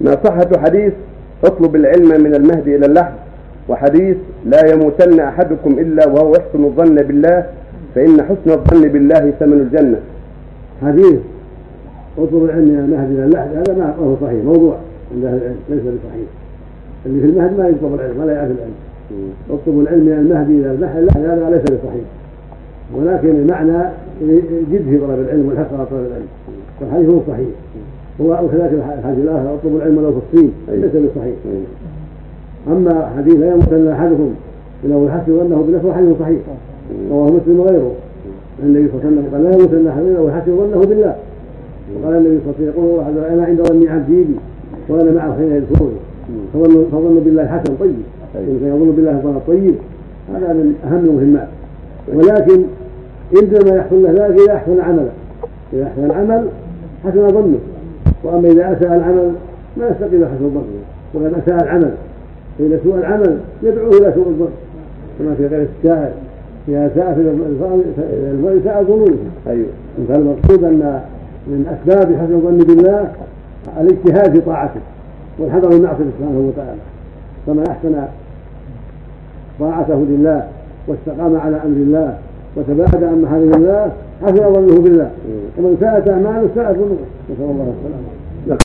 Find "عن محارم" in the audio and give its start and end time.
83.04-83.52